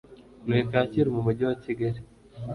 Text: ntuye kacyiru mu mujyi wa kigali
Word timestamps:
ntuye 0.43 0.63
kacyiru 0.71 1.15
mu 1.15 1.21
mujyi 1.25 1.43
wa 1.49 1.55
kigali 1.63 1.99